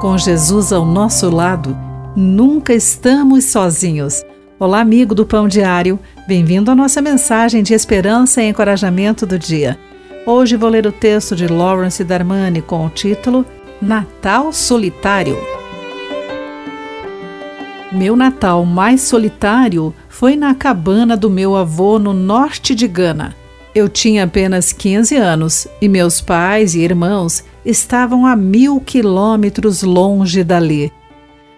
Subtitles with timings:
[0.00, 1.76] Com Jesus ao nosso lado,
[2.16, 4.24] nunca estamos sozinhos.
[4.58, 9.78] Olá, amigo do Pão Diário, bem-vindo à nossa mensagem de esperança e encorajamento do dia.
[10.24, 13.44] Hoje vou ler o texto de Lawrence Darmani com o título
[13.78, 15.36] Natal Solitário.
[17.92, 23.36] Meu Natal mais solitário foi na cabana do meu avô no norte de Gana.
[23.74, 30.42] Eu tinha apenas 15 anos e meus pais e irmãos estavam a mil quilômetros longe
[30.42, 30.92] dali.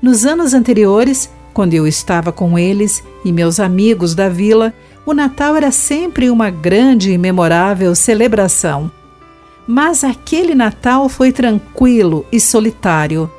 [0.00, 4.72] Nos anos anteriores, quando eu estava com eles e meus amigos da vila,
[5.04, 8.90] o Natal era sempre uma grande e memorável celebração.
[9.66, 13.30] Mas aquele Natal foi tranquilo e solitário.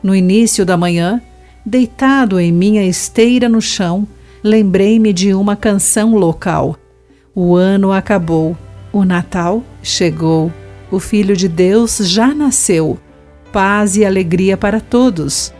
[0.00, 1.20] No início da manhã,
[1.66, 4.06] deitado em minha esteira no chão,
[4.42, 6.76] lembrei-me de uma canção local.
[7.36, 8.56] O ano acabou,
[8.92, 10.52] o Natal chegou,
[10.88, 12.96] o Filho de Deus já nasceu.
[13.52, 15.52] Paz e alegria para todos.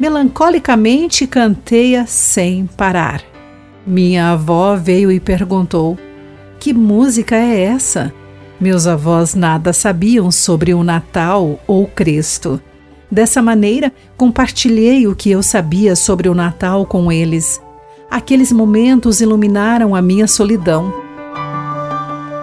[0.00, 3.22] Melancolicamente canteia sem parar.
[3.86, 5.96] Minha avó veio e perguntou:
[6.58, 8.12] Que música é essa?
[8.60, 12.60] Meus avós nada sabiam sobre o Natal ou Cristo.
[13.08, 17.62] Dessa maneira, compartilhei o que eu sabia sobre o Natal com eles.
[18.10, 21.01] Aqueles momentos iluminaram a minha solidão.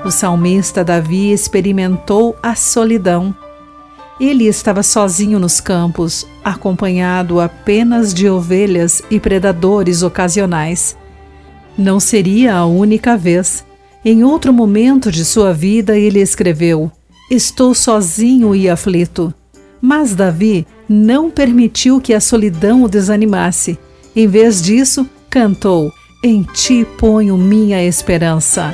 [0.10, 3.32] O salmista Davi experimentou a solidão.
[4.20, 10.98] Ele estava sozinho nos campos, acompanhado apenas de ovelhas e predadores ocasionais.
[11.78, 13.64] Não seria a única vez.
[14.04, 16.92] Em outro momento de sua vida, ele escreveu:
[17.30, 19.32] Estou sozinho e aflito.
[19.80, 23.78] Mas Davi não permitiu que a solidão o desanimasse.
[24.16, 28.73] Em vez disso, cantou: Em ti ponho minha esperança.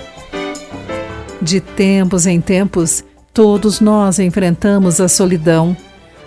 [1.46, 5.78] De tempos em tempos, todos nós enfrentamos a solidão.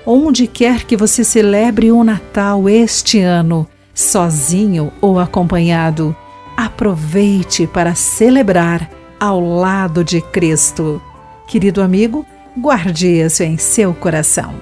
[0.06, 6.16] Onde quer que você celebre o Natal este ano, sozinho ou acompanhado,
[6.56, 8.88] aproveite para celebrar
[9.19, 11.03] ao lado de Cristo.
[11.48, 12.25] Querido amigo,
[12.56, 14.54] guarde isso em seu coração.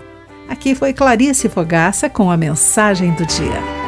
[0.49, 3.86] Aqui foi Clarice Fogaça com a mensagem do dia.